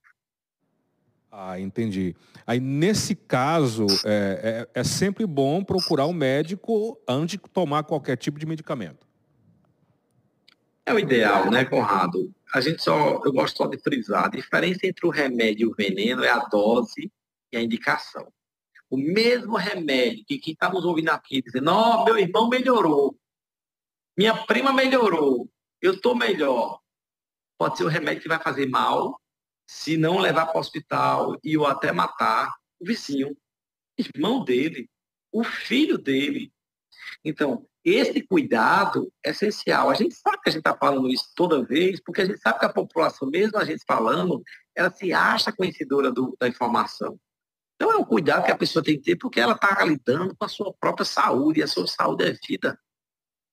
Ah, 1.32 1.60
entendi. 1.60 2.15
Aí, 2.46 2.60
nesse 2.60 3.15
caso, 3.15 3.86
é, 4.03 4.68
é, 4.74 4.82
é 4.82 4.84
sempre 4.84 5.25
bom 5.25 5.63
procurar 5.63 6.06
um 6.08 6.13
médico 6.13 7.00
antes 7.08 7.39
de 7.39 7.50
tomar 7.50 7.84
qualquer 7.84 8.18
tipo 8.18 8.39
de 8.39 8.46
medicamento. 8.46 9.08
É 10.86 10.94
o 10.94 11.00
ideal, 11.00 11.51
né, 11.51 11.63
Conrado? 11.63 12.32
A 12.53 12.60
gente 12.60 12.82
só, 12.82 13.22
eu 13.24 13.32
gosto 13.32 13.58
só 13.58 13.68
de 13.68 13.77
frisar, 13.77 14.25
a 14.25 14.29
diferença 14.29 14.79
entre 14.84 15.06
o 15.06 15.12
remédio 15.12 15.68
e 15.68 15.72
o 15.72 15.75
veneno 15.75 16.24
é 16.24 16.29
a 16.29 16.39
dose 16.39 17.12
e 17.51 17.58
a 17.58 17.62
indicação 17.62 18.27
o 18.89 18.98
mesmo 18.98 19.55
remédio 19.55 20.25
que 20.25 20.39
quem 20.39 20.53
está 20.53 20.69
nos 20.69 20.84
ouvindo 20.84 21.10
aqui 21.10 21.41
dizendo, 21.41 21.72
ó, 21.72 22.01
oh, 22.01 22.05
meu 22.05 22.17
irmão 22.17 22.50
melhorou, 22.50 23.17
minha 24.17 24.36
prima 24.46 24.74
melhorou, 24.74 25.50
eu 25.81 25.93
estou 25.93 26.15
melhor. 26.15 26.79
pode 27.58 27.77
ser 27.77 27.84
o 27.84 27.88
remédio 27.89 28.24
que 28.24 28.27
vai 28.27 28.41
fazer 28.41 28.67
mal, 28.67 29.19
se 29.67 29.98
não 29.98 30.17
levar 30.17 30.48
para 30.48 30.58
o 30.58 30.60
hospital 30.60 31.38
e 31.43 31.58
ou 31.58 31.67
até 31.67 31.91
matar 31.91 32.53
o 32.79 32.86
vizinho, 32.86 33.38
irmão 33.98 34.43
dele, 34.43 34.89
o 35.31 35.43
filho 35.43 35.98
dele. 35.98 36.51
Então, 37.24 37.67
esse 37.84 38.22
cuidado 38.22 39.12
é 39.24 39.29
essencial. 39.29 39.89
A 39.89 39.93
gente 39.93 40.15
sabe 40.15 40.39
que 40.41 40.50
a 40.50 40.51
gente 40.51 40.60
está 40.60 40.75
falando 40.75 41.10
isso 41.10 41.31
toda 41.36 41.63
vez, 41.63 42.01
porque 42.03 42.22
a 42.22 42.25
gente 42.25 42.39
sabe 42.39 42.60
que 42.60 42.65
a 42.65 42.74
população, 42.74 43.29
mesmo 43.29 43.58
a 43.58 43.65
gente 43.65 43.84
falando, 43.88 44.43
ela 44.75 44.89
se 44.91 45.13
acha 45.13 45.51
conhecedora 45.51 46.12
do, 46.12 46.36
da 46.39 46.48
informação. 46.48 47.19
Então 47.80 47.94
é 47.94 47.96
um 47.96 48.04
cuidado 48.04 48.44
que 48.44 48.52
a 48.52 48.58
pessoa 48.58 48.84
tem 48.84 48.98
que 48.98 49.04
ter, 49.04 49.16
porque 49.16 49.40
ela 49.40 49.54
está 49.54 49.82
lidando 49.86 50.36
com 50.36 50.44
a 50.44 50.50
sua 50.50 50.74
própria 50.74 51.06
saúde, 51.06 51.62
e 51.62 51.64
a 51.64 51.68
sua 51.68 51.88
saúde 51.88 52.26
é 52.26 52.36
vida. 52.46 52.78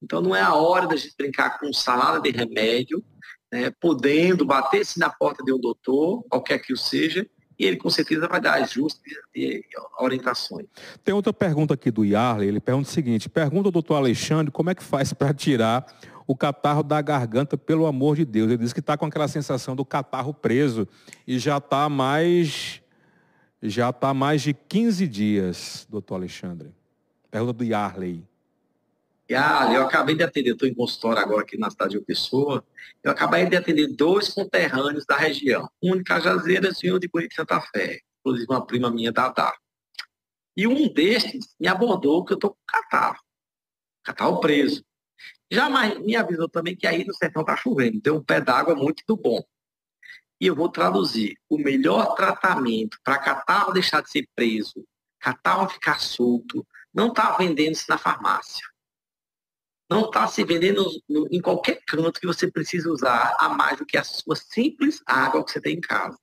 Então 0.02 0.20
não 0.20 0.34
é 0.34 0.40
a 0.40 0.52
hora 0.52 0.88
da 0.88 0.96
gente 0.96 1.14
brincar 1.16 1.60
com 1.60 1.72
salada 1.72 2.20
de 2.20 2.30
remédio, 2.30 3.04
né, 3.52 3.70
podendo 3.80 4.44
bater-se 4.44 4.98
na 4.98 5.08
porta 5.08 5.44
de 5.44 5.52
um 5.52 5.60
doutor, 5.60 6.24
qualquer 6.28 6.58
que 6.58 6.72
o 6.72 6.76
seja, 6.76 7.24
e 7.56 7.64
ele 7.64 7.76
com 7.76 7.88
certeza 7.88 8.26
vai 8.26 8.40
dar 8.40 8.54
ajustes 8.54 9.14
e 9.32 9.62
orientações. 10.00 10.66
Tem 11.04 11.14
outra 11.14 11.32
pergunta 11.32 11.74
aqui 11.74 11.92
do 11.92 12.04
Yarley, 12.04 12.48
ele 12.48 12.60
pergunta 12.60 12.88
o 12.88 12.92
seguinte, 12.92 13.28
pergunta 13.28 13.68
ao 13.68 13.72
doutor 13.72 13.94
Alexandre 13.94 14.50
como 14.50 14.70
é 14.70 14.74
que 14.74 14.82
faz 14.82 15.12
para 15.12 15.32
tirar 15.32 15.86
o 16.26 16.36
catarro 16.36 16.82
da 16.82 17.00
garganta, 17.00 17.56
pelo 17.56 17.86
amor 17.86 18.16
de 18.16 18.24
Deus. 18.24 18.48
Ele 18.48 18.58
diz 18.58 18.72
que 18.72 18.80
está 18.80 18.96
com 18.96 19.06
aquela 19.06 19.28
sensação 19.28 19.76
do 19.76 19.84
catarro 19.84 20.34
preso 20.34 20.88
e 21.26 21.38
já 21.38 21.58
está 21.58 21.88
mais, 21.88 22.82
já 23.62 23.90
está 23.90 24.12
mais 24.12 24.42
de 24.42 24.54
15 24.54 25.06
dias, 25.08 25.86
doutor 25.88 26.16
Alexandre. 26.16 26.72
Pergunta 27.30 27.52
do 27.52 27.64
Yarley. 27.64 28.22
Ah, 29.34 29.72
eu 29.72 29.82
acabei 29.82 30.14
de 30.14 30.22
atender, 30.22 30.52
estou 30.52 30.68
em 30.68 30.74
consultório 30.74 31.20
agora 31.20 31.42
aqui 31.42 31.58
na 31.58 31.68
cidade 31.68 31.98
de 31.98 32.04
Pessoa, 32.04 32.64
eu 33.02 33.10
acabei 33.10 33.44
de 33.46 33.56
atender 33.56 33.88
dois 33.88 34.28
conterrâneos 34.28 35.04
da 35.04 35.16
região, 35.16 35.68
um 35.82 35.96
de 35.96 36.04
Cajazeiras 36.04 36.80
e 36.84 36.92
um 36.92 36.98
de 36.98 37.08
Bonito 37.08 37.34
Santa 37.34 37.60
Fé, 37.60 38.00
inclusive 38.20 38.46
uma 38.48 38.64
prima 38.64 38.88
minha 38.88 39.10
da 39.10 39.28
Dá. 39.28 39.52
E 40.56 40.66
um 40.66 40.88
destes 40.92 41.54
me 41.58 41.66
abordou 41.66 42.24
que 42.24 42.34
eu 42.34 42.36
estou 42.36 42.50
com 42.50 42.58
catarro, 42.66 43.18
catarro 44.04 44.40
preso. 44.40 44.84
Já 45.50 45.68
me 45.98 46.14
avisou 46.14 46.48
também 46.48 46.76
que 46.76 46.86
aí 46.86 47.04
no 47.04 47.14
sertão 47.14 47.42
está 47.42 47.56
chovendo, 47.56 48.00
tem 48.00 48.12
um 48.12 48.22
pé 48.22 48.40
d'água 48.40 48.76
muito 48.76 49.02
do 49.08 49.16
bom. 49.16 49.42
E 50.40 50.46
eu 50.46 50.54
vou 50.54 50.68
traduzir, 50.68 51.36
o 51.48 51.58
melhor 51.58 52.14
tratamento 52.14 52.98
para 53.02 53.18
catarro 53.18 53.72
deixar 53.72 54.02
de 54.02 54.10
ser 54.10 54.28
preso, 54.34 54.86
catarro 55.18 55.68
ficar 55.68 56.00
solto, 56.00 56.66
não 56.92 57.08
está 57.08 57.36
vendendo-se 57.36 57.88
na 57.88 57.96
farmácia 57.96 58.64
não 59.88 60.06
está 60.06 60.26
se 60.26 60.44
vendendo 60.44 60.84
no, 61.08 61.28
em 61.30 61.40
qualquer 61.40 61.80
canto 61.86 62.20
que 62.20 62.26
você 62.26 62.50
precisa 62.50 62.90
usar 62.90 63.36
a 63.38 63.48
mais 63.48 63.78
do 63.78 63.86
que 63.86 63.96
a 63.96 64.04
sua 64.04 64.34
simples 64.36 65.00
água 65.06 65.44
que 65.44 65.52
você 65.52 65.60
tem 65.60 65.76
em 65.76 65.80
casa. 65.80 66.18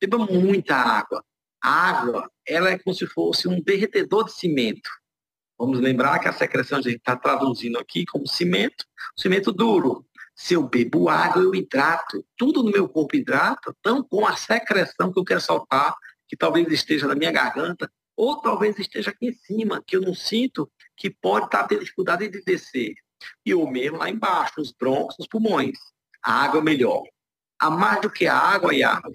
Beba 0.00 0.18
muita 0.18 0.76
água. 0.76 1.24
A 1.62 1.70
água, 1.70 2.30
ela 2.46 2.70
é 2.70 2.78
como 2.78 2.94
se 2.94 3.06
fosse 3.06 3.48
um 3.48 3.60
derretedor 3.60 4.24
de 4.24 4.32
cimento. 4.32 4.88
Vamos 5.58 5.80
lembrar 5.80 6.18
que 6.20 6.28
a 6.28 6.32
secreção 6.32 6.78
a 6.78 6.82
gente 6.82 6.98
está 6.98 7.16
traduzindo 7.16 7.78
aqui 7.78 8.04
como 8.06 8.28
cimento, 8.28 8.84
cimento 9.18 9.52
duro. 9.52 10.06
Se 10.38 10.54
eu 10.54 10.62
bebo 10.62 11.08
água, 11.08 11.42
eu 11.42 11.52
hidrato. 11.52 12.24
Tudo 12.36 12.62
no 12.62 12.70
meu 12.70 12.88
corpo 12.88 13.16
hidrata, 13.16 13.74
tão 13.82 14.04
com 14.04 14.24
a 14.24 14.36
secreção 14.36 15.12
que 15.12 15.18
eu 15.18 15.24
quero 15.24 15.40
soltar, 15.40 15.96
que 16.28 16.36
talvez 16.36 16.70
esteja 16.70 17.08
na 17.08 17.16
minha 17.16 17.32
garganta, 17.32 17.90
ou 18.16 18.40
talvez 18.40 18.78
esteja 18.78 19.10
aqui 19.10 19.30
em 19.30 19.32
cima, 19.32 19.82
que 19.84 19.96
eu 19.96 20.00
não 20.00 20.14
sinto, 20.14 20.70
que 20.96 21.10
pode 21.10 21.46
estar 21.46 21.66
tendo 21.66 21.80
dificuldade 21.80 22.28
de 22.28 22.40
descer. 22.42 22.94
E 23.44 23.52
o 23.52 23.68
mesmo 23.68 23.98
lá 23.98 24.08
embaixo, 24.08 24.60
os 24.60 24.70
broncos, 24.70 25.16
os 25.18 25.26
pulmões. 25.26 25.76
A 26.24 26.44
água 26.44 26.60
é 26.60 26.62
melhor. 26.62 27.02
A 27.58 27.68
mais 27.68 28.00
do 28.00 28.08
que 28.08 28.28
a 28.28 28.38
água 28.38 28.72
e 28.72 28.84
água. 28.84 29.12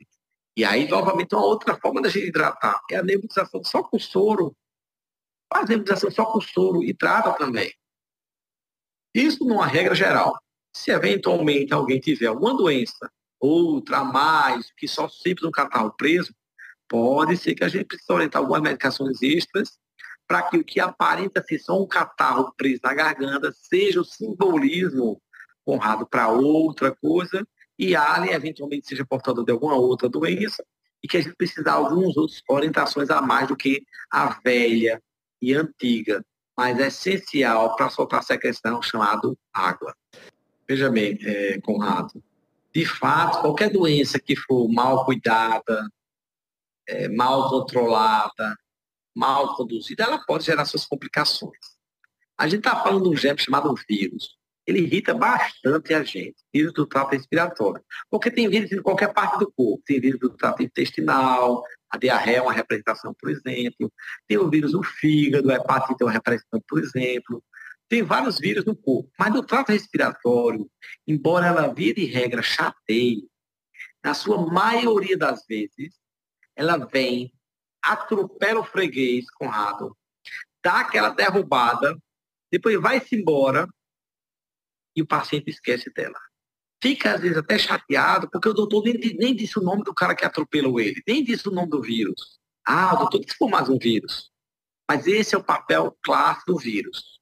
E 0.58 0.66
aí, 0.66 0.90
novamente, 0.90 1.34
uma 1.34 1.46
outra 1.46 1.80
forma 1.80 2.02
da 2.02 2.10
gente 2.10 2.28
hidratar 2.28 2.82
é 2.92 2.98
a 2.98 3.04
nebulização 3.04 3.64
só 3.64 3.82
com 3.82 3.98
soro. 3.98 4.54
Faz 5.52 5.70
nebulização 5.70 6.12
só 6.12 6.26
com 6.26 6.42
soro, 6.42 6.84
hidrata 6.84 7.32
também. 7.38 7.74
Isso 9.16 9.46
numa 9.46 9.66
regra 9.66 9.96
geral. 9.96 10.43
Se 10.76 10.92
eventualmente 10.92 11.74
alguém 11.74 12.00
tiver 12.00 12.28
alguma 12.28 12.56
doença, 12.56 13.12
outra 13.40 14.04
mais, 14.04 14.72
que 14.78 14.88
só 14.88 15.08
simples 15.08 15.48
um 15.48 15.52
catarro 15.52 15.94
preso, 15.98 16.34
pode 16.88 17.38
ser 17.38 17.56
que 17.56 17.64
a 17.64 17.68
gente 17.68 17.86
precise 17.86 18.12
orientar 18.12 18.42
algumas 18.42 18.62
medicações 18.62 19.22
extras 19.22 19.78
para 20.28 20.44
que 20.44 20.58
o 20.58 20.64
que 20.64 20.80
aparenta 20.80 21.44
ser 21.44 21.60
só 21.60 21.82
um 21.82 21.88
catarro 21.88 22.54
preso 22.56 22.80
na 22.84 22.94
garganta 22.94 23.52
seja 23.54 24.02
o 24.02 24.06
simbolismo 24.06 25.22
honrado 25.68 26.08
para 26.08 26.30
outra 26.30 26.96
coisa 26.96 27.46
e 27.78 27.96
Alien 27.96 28.34
eventualmente 28.34 28.88
seja 28.88 29.06
portador 29.06 29.44
de 29.44 29.52
alguma 29.52 29.76
outra 29.76 30.08
doença 30.08 30.64
e 31.04 31.08
que 31.08 31.18
a 31.18 31.22
gente 31.22 31.36
precisa 31.36 31.64
de 31.64 31.70
algumas 31.70 32.16
outras 32.16 32.42
orientações 32.48 33.10
a 33.10 33.22
mais 33.22 33.48
do 33.48 33.56
que 33.56 33.84
a 34.12 34.40
velha 34.44 35.02
e 35.42 35.54
antiga, 35.54 36.24
mas 36.58 36.80
é 36.80 36.88
essencial 36.88 37.76
para 37.76 37.90
soltar 37.90 38.22
a 38.22 38.24
secreção 38.24 38.82
chamado 38.82 39.38
água. 39.54 39.94
Veja 40.74 40.90
bem, 40.90 41.20
é, 41.22 41.62
Conrado, 41.62 42.20
de 42.74 42.84
fato, 42.84 43.42
qualquer 43.42 43.70
doença 43.70 44.20
que 44.20 44.36
for 44.36 44.68
mal 44.68 45.06
cuidada, 45.06 45.88
é, 46.90 47.08
mal 47.10 47.48
controlada, 47.48 48.58
mal 49.16 49.56
conduzida, 49.56 50.06
ela 50.06 50.18
pode 50.26 50.46
gerar 50.46 50.66
suas 50.66 50.84
complicações. 50.84 51.60
A 52.36 52.48
gente 52.48 52.66
está 52.66 52.82
falando 52.82 53.04
de 53.04 53.10
um 53.10 53.16
germe 53.16 53.40
chamado 53.40 53.72
vírus. 53.88 54.36
Ele 54.66 54.80
irrita 54.80 55.14
bastante 55.14 55.94
a 55.94 56.02
gente, 56.04 56.38
vírus 56.52 56.74
do 56.74 56.88
trato 56.88 57.12
respiratório. 57.12 57.84
Porque 58.10 58.32
tem 58.32 58.50
vírus 58.50 58.72
em 58.72 58.82
qualquer 58.82 59.14
parte 59.14 59.38
do 59.38 59.52
corpo. 59.52 59.84
Tem 59.86 60.00
vírus 60.00 60.20
do 60.20 60.32
trato 60.32 60.64
intestinal, 60.64 61.62
a 61.88 62.00
diarreia 62.00 62.38
é 62.38 62.42
uma 62.42 62.52
representação, 62.52 63.14
por 63.14 63.30
exemplo. 63.30 63.94
Tem 64.28 64.40
o 64.40 64.50
vírus 64.50 64.72
do 64.72 64.82
fígado, 64.82 65.52
a 65.52 65.56
hepatite 65.56 66.02
é 66.02 66.06
uma 66.06 66.12
representação, 66.12 66.60
por 66.68 66.80
exemplo. 66.80 67.44
Tem 67.94 68.02
vários 68.02 68.40
vírus 68.40 68.66
no 68.66 68.76
corpo. 68.76 69.12
Mas 69.20 69.32
no 69.32 69.46
trato 69.46 69.72
respiratório, 69.72 70.68
embora 71.06 71.46
ela, 71.46 71.72
via 71.72 71.94
de 71.94 72.06
regra, 72.06 72.42
chateie, 72.42 73.30
na 74.04 74.16
sua 74.16 74.52
maioria 74.52 75.16
das 75.16 75.46
vezes, 75.46 75.94
ela 76.56 76.76
vem 76.88 77.32
atropela 77.84 78.62
o 78.62 78.66
freguês, 78.66 79.30
Conrado, 79.30 79.96
dá 80.64 80.80
aquela 80.80 81.10
derrubada, 81.10 81.96
depois 82.52 82.82
vai-se 82.82 83.16
embora 83.16 83.68
e 84.96 85.04
o 85.04 85.08
paciente 85.08 85.52
esquece 85.52 85.94
dela. 85.94 86.20
Fica, 86.82 87.14
às 87.14 87.22
vezes, 87.22 87.38
até 87.38 87.60
chateado, 87.60 88.28
porque 88.28 88.50
o 88.50 88.56
doutor 88.56 88.86
nem, 88.86 88.98
nem 89.20 89.36
disse 89.36 89.60
o 89.60 89.64
nome 89.64 89.84
do 89.84 89.94
cara 89.94 90.16
que 90.16 90.26
atropelou 90.26 90.80
ele, 90.80 91.00
nem 91.08 91.24
disse 91.24 91.48
o 91.48 91.52
nome 91.52 91.70
do 91.70 91.80
vírus. 91.80 92.40
Ah, 92.66 92.96
o 92.96 92.98
doutor 93.02 93.20
disse 93.20 93.38
foi 93.38 93.52
mais 93.52 93.70
um 93.70 93.78
vírus. 93.78 94.32
Mas 94.90 95.06
esse 95.06 95.36
é 95.36 95.38
o 95.38 95.44
papel 95.44 95.96
clássico 96.02 96.54
do 96.54 96.58
vírus. 96.58 97.13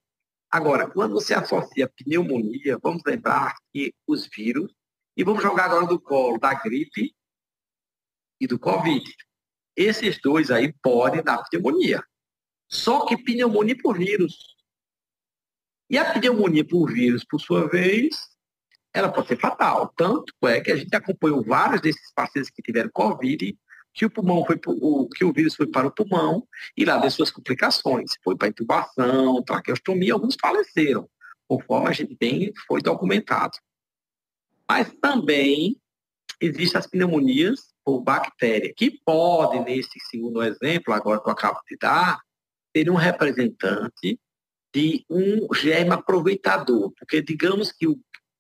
Agora, 0.51 0.89
quando 0.89 1.13
você 1.13 1.33
associa 1.33 1.89
pneumonia, 1.95 2.77
vamos 2.83 3.01
lembrar 3.05 3.55
que 3.71 3.93
os 4.05 4.27
vírus, 4.27 4.73
e 5.15 5.23
vamos 5.23 5.41
jogar 5.41 5.65
agora 5.65 5.87
do 5.87 5.99
colo 5.99 6.37
da 6.37 6.53
gripe 6.53 7.15
e 8.39 8.47
do 8.47 8.59
Covid. 8.59 9.05
Esses 9.75 10.19
dois 10.19 10.51
aí 10.51 10.73
podem 10.81 11.23
dar 11.23 11.43
pneumonia. 11.49 12.03
Só 12.67 13.05
que 13.05 13.15
pneumonia 13.17 13.77
por 13.81 13.97
vírus. 13.97 14.55
E 15.89 15.97
a 15.97 16.13
pneumonia 16.13 16.65
por 16.67 16.91
vírus, 16.91 17.23
por 17.23 17.39
sua 17.39 17.69
vez, 17.69 18.31
ela 18.93 19.11
pode 19.11 19.29
ser 19.29 19.39
fatal. 19.39 19.93
Tanto 19.95 20.33
é 20.43 20.59
que 20.59 20.71
a 20.71 20.75
gente 20.75 20.93
acompanhou 20.93 21.43
vários 21.43 21.81
desses 21.81 22.11
pacientes 22.13 22.51
que 22.51 22.61
tiveram 22.61 22.89
Covid, 22.91 23.57
que 23.93 24.05
o 24.05 24.09
pulmão 24.09 24.45
foi 24.45 24.59
o, 24.65 25.07
que 25.09 25.23
o 25.25 25.33
vírus 25.33 25.55
foi 25.55 25.67
para 25.67 25.87
o 25.87 25.91
pulmão 25.91 26.47
e 26.75 26.85
lá 26.85 26.97
deu 26.97 27.11
suas 27.11 27.31
complicações. 27.31 28.11
Foi 28.23 28.35
para 28.35 28.47
intubação, 28.47 29.43
traqueostomia, 29.43 30.13
alguns 30.13 30.35
faleceram, 30.39 31.09
conforme 31.47 31.89
a 31.89 31.91
gente 31.91 32.15
bem 32.15 32.51
foi 32.67 32.81
documentado. 32.81 33.57
Mas 34.69 34.93
também 35.01 35.75
existem 36.39 36.79
as 36.79 36.87
pneumonias 36.87 37.71
por 37.83 38.01
bactéria, 38.01 38.73
que 38.75 38.99
pode, 39.03 39.59
nesse 39.59 39.99
segundo 40.09 40.41
exemplo, 40.41 40.93
agora 40.93 41.21
que 41.21 41.27
eu 41.27 41.33
acabo 41.33 41.59
de 41.69 41.75
dar, 41.77 42.19
ter 42.73 42.89
um 42.89 42.95
representante 42.95 44.19
de 44.73 45.05
um 45.09 45.53
germe 45.53 45.91
aproveitador. 45.91 46.91
Porque 46.97 47.21
digamos 47.21 47.71
que 47.71 47.87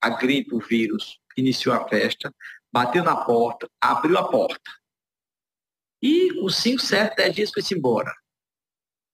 a 0.01 0.09
gripe, 0.09 0.55
o 0.55 0.59
vírus, 0.59 1.19
iniciou 1.37 1.75
a 1.75 1.87
festa, 1.87 2.33
bateu 2.71 3.03
na 3.03 3.15
porta, 3.15 3.69
abriu 3.81 4.17
a 4.17 4.29
porta. 4.29 4.80
E 6.01 6.31
os 6.41 6.55
5, 6.57 6.81
7, 6.81 7.15
10 7.15 7.35
dias 7.35 7.51
foi-se 7.51 7.75
embora. 7.75 8.13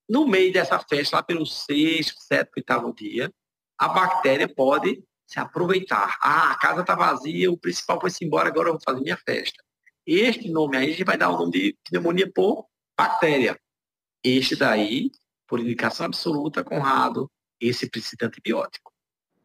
No 0.09 0.25
meio 0.25 0.53
dessa 0.53 0.79
festa, 0.79 1.17
lá 1.17 1.23
pelo 1.23 1.45
sexto, 1.45 2.21
sétimo, 2.21 2.53
oitavo 2.57 2.93
dia, 2.93 3.31
a 3.77 3.89
bactéria 3.89 4.47
pode 4.47 5.03
se 5.27 5.39
aproveitar. 5.39 6.17
Ah, 6.21 6.51
a 6.51 6.55
casa 6.57 6.81
está 6.81 6.95
vazia, 6.95 7.51
o 7.51 7.57
principal 7.57 7.99
foi-se 7.99 8.23
embora, 8.23 8.47
agora 8.47 8.69
eu 8.69 8.73
vou 8.73 8.81
fazer 8.81 9.01
minha 9.01 9.17
festa. 9.17 9.61
Este 10.05 10.49
nome 10.49 10.77
aí 10.77 10.85
a 10.85 10.89
gente 10.91 11.03
vai 11.03 11.17
dar 11.17 11.29
o 11.29 11.37
nome 11.37 11.51
de 11.51 11.77
pneumonia 11.89 12.31
por 12.33 12.65
bactéria. 12.97 13.59
Este 14.23 14.55
daí, 14.55 15.11
por 15.45 15.59
indicação 15.59 16.05
absoluta, 16.05 16.63
Conrado, 16.63 17.29
esse 17.59 17.89
precisa 17.89 18.15
de 18.17 18.25
antibiótico. 18.25 18.91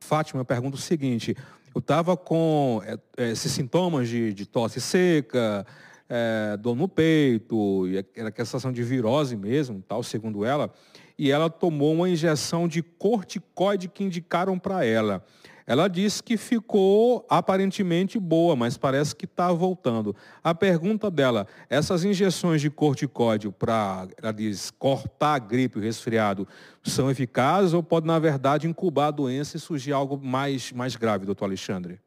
Fátima, 0.00 0.40
eu 0.40 0.44
pergunto 0.44 0.76
o 0.76 0.80
seguinte: 0.80 1.36
eu 1.74 1.80
estava 1.80 2.16
com 2.16 2.80
é, 2.84 3.30
esses 3.30 3.50
sintomas 3.50 4.08
de, 4.08 4.32
de 4.32 4.46
tosse 4.46 4.80
seca, 4.80 5.66
é, 6.14 6.58
dor 6.58 6.76
no 6.76 6.86
peito, 6.86 7.88
e 7.88 7.96
era 8.14 8.28
aquela 8.28 8.44
sensação 8.44 8.70
de 8.70 8.82
virose 8.82 9.34
mesmo, 9.34 9.82
tal, 9.88 10.02
segundo 10.02 10.44
ela, 10.44 10.70
e 11.18 11.30
ela 11.30 11.48
tomou 11.48 11.94
uma 11.94 12.08
injeção 12.08 12.68
de 12.68 12.82
corticoide 12.82 13.88
que 13.88 14.04
indicaram 14.04 14.58
para 14.58 14.84
ela. 14.84 15.24
Ela 15.66 15.88
disse 15.88 16.22
que 16.22 16.36
ficou 16.36 17.24
aparentemente 17.30 18.18
boa, 18.18 18.54
mas 18.54 18.76
parece 18.76 19.16
que 19.16 19.24
está 19.24 19.50
voltando. 19.52 20.14
A 20.44 20.54
pergunta 20.54 21.10
dela, 21.10 21.46
essas 21.70 22.04
injeções 22.04 22.60
de 22.60 22.68
corticóide 22.68 23.48
para, 23.48 24.06
ela 24.20 24.32
diz, 24.32 24.70
cortar 24.70 25.34
a 25.34 25.38
gripe, 25.38 25.78
o 25.78 25.82
resfriado, 25.82 26.46
são 26.82 27.10
eficazes 27.10 27.72
ou 27.72 27.82
pode, 27.82 28.06
na 28.06 28.18
verdade, 28.18 28.66
incubar 28.66 29.06
a 29.06 29.12
doença 29.12 29.56
e 29.56 29.60
surgir 29.60 29.92
algo 29.92 30.20
mais, 30.22 30.72
mais 30.72 30.94
grave, 30.94 31.24
doutor 31.24 31.46
Alexandre? 31.46 32.00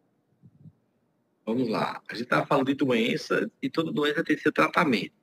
Vamos 1.45 1.69
lá. 1.69 2.01
A 2.09 2.13
gente 2.13 2.23
está 2.23 2.45
falando 2.45 2.67
de 2.67 2.73
doença 2.73 3.49
e 3.61 3.69
toda 3.69 3.91
doença 3.91 4.23
tem 4.23 4.37
seu 4.37 4.51
tratamento. 4.51 5.13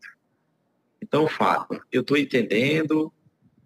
Então, 1.02 1.26
fato, 1.26 1.80
eu 1.90 2.02
estou 2.02 2.16
entendendo 2.16 3.12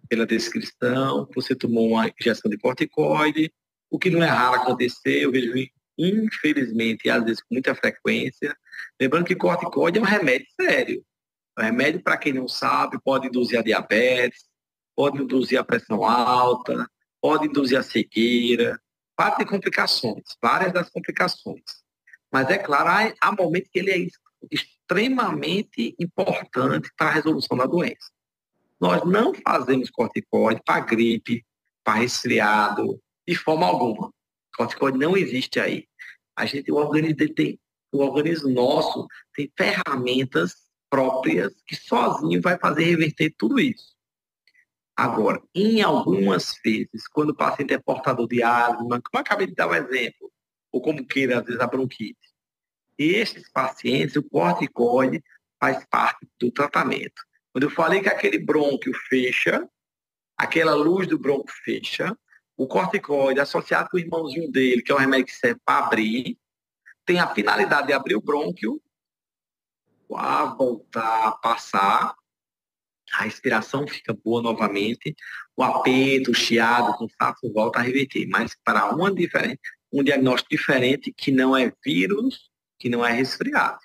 pela 0.09 0.25
descrição, 0.25 1.29
você 1.35 1.55
tomou 1.55 1.89
uma 1.89 2.11
injeção 2.19 2.49
de 2.49 2.57
corticoide, 2.57 3.53
o 3.89 3.99
que 3.99 4.09
não 4.09 4.23
é 4.23 4.27
raro 4.27 4.61
acontecer, 4.61 5.23
eu 5.23 5.31
vejo 5.31 5.53
infelizmente, 5.97 7.09
às 7.09 7.23
vezes 7.23 7.41
com 7.41 7.53
muita 7.53 7.73
frequência. 7.73 8.55
Lembrando 8.99 9.25
que 9.25 9.35
corticoide 9.35 9.97
é 9.97 10.01
um 10.01 10.05
remédio 10.05 10.47
sério. 10.59 11.05
É 11.57 11.61
um 11.61 11.65
remédio, 11.65 12.01
para 12.01 12.17
quem 12.17 12.33
não 12.33 12.47
sabe, 12.47 12.99
pode 13.03 13.27
induzir 13.27 13.59
a 13.59 13.63
diabetes, 13.63 14.45
pode 14.95 15.21
induzir 15.21 15.59
a 15.59 15.63
pressão 15.63 16.03
alta, 16.03 16.87
pode 17.21 17.47
induzir 17.47 17.77
a 17.77 17.83
cegueira, 17.83 18.79
de 19.39 19.45
complicações, 19.45 20.23
várias 20.41 20.71
das 20.71 20.89
complicações. 20.89 21.86
Mas 22.31 22.49
é 22.49 22.57
claro, 22.57 22.89
há, 22.89 23.13
há 23.21 23.31
momentos 23.31 23.69
que 23.71 23.79
ele 23.79 23.91
é 23.91 24.07
extremamente 24.51 25.95
importante 25.99 26.89
para 26.97 27.07
a 27.07 27.13
resolução 27.13 27.57
da 27.57 27.65
doença. 27.65 28.11
Nós 28.79 29.03
não 29.05 29.33
fazemos 29.33 29.89
corticoide 29.89 30.61
para 30.63 30.81
gripe, 30.81 31.45
para 31.83 31.99
resfriado, 31.99 33.01
de 33.27 33.35
forma 33.35 33.65
alguma. 33.65 34.13
Corticoide 34.55 34.97
não 34.97 35.17
existe 35.17 35.59
aí. 35.59 35.87
A 36.35 36.45
gente, 36.45 36.71
o 36.71 36.75
organismo 36.75 37.33
tem, 37.33 37.59
o 37.91 37.99
organismo 37.99 38.49
nosso 38.49 39.07
tem 39.33 39.51
ferramentas 39.57 40.53
próprias 40.89 41.53
que 41.65 41.75
sozinho 41.75 42.41
vai 42.41 42.57
fazer 42.57 42.83
reverter 42.83 43.33
tudo 43.37 43.59
isso. 43.59 43.95
Agora, 44.95 45.41
em 45.53 45.81
algumas 45.81 46.55
vezes, 46.63 47.07
quando 47.11 47.29
o 47.29 47.35
paciente 47.35 47.73
é 47.73 47.77
portador 47.77 48.27
de 48.27 48.41
asma, 48.41 48.99
como 49.01 49.01
eu 49.13 49.19
acabei 49.19 49.45
de 49.47 49.53
dar 49.53 49.67
um 49.67 49.75
exemplo, 49.75 50.26
ou 50.71 50.81
como 50.81 51.05
queira, 51.05 51.39
às 51.39 51.45
vezes, 51.45 51.61
a 51.61 51.67
bronquite, 51.67 52.17
esses 52.97 53.49
pacientes, 53.51 54.15
o 54.15 54.23
corticoide 54.23 55.23
faz 55.59 55.85
parte 55.85 56.27
do 56.39 56.51
tratamento. 56.51 57.21
Quando 57.51 57.63
eu 57.63 57.69
falei 57.69 58.01
que 58.01 58.09
aquele 58.09 58.39
brônquio 58.39 58.93
fecha, 59.07 59.67
aquela 60.35 60.75
luz 60.75 61.07
do 61.07 61.17
bronco 61.17 61.51
fecha, 61.63 62.15
o 62.55 62.67
corticoide 62.67 63.39
associado 63.39 63.89
com 63.89 63.97
o 63.97 63.99
irmãozinho 63.99 64.51
dele, 64.51 64.81
que 64.81 64.91
é 64.91 64.95
um 64.95 64.99
remédio 64.99 65.27
que 65.27 65.35
serve 65.35 65.59
para 65.63 65.85
abrir, 65.85 66.37
tem 67.05 67.19
a 67.19 67.33
finalidade 67.33 67.87
de 67.87 67.93
abrir 67.93 68.15
o 68.15 68.21
brônquio, 68.21 68.81
a 70.13 70.45
voltar 70.45 71.27
a 71.27 71.31
passar, 71.31 72.15
a 73.13 73.23
respiração 73.23 73.87
fica 73.87 74.13
boa 74.13 74.41
novamente, 74.41 75.15
o 75.55 75.63
apeto, 75.63 76.31
o 76.31 76.35
chiado, 76.35 76.91
o 76.91 76.97
cansaço 76.97 77.51
volta 77.53 77.79
a 77.79 77.81
reverter. 77.81 78.27
Mas 78.27 78.55
para 78.63 78.93
uma 78.93 79.13
diferente, 79.13 79.61
um 79.91 80.03
diagnóstico 80.03 80.49
diferente 80.49 81.13
que 81.15 81.31
não 81.31 81.55
é 81.55 81.71
vírus, 81.83 82.49
que 82.79 82.89
não 82.89 83.05
é 83.05 83.11
resfriado. 83.11 83.79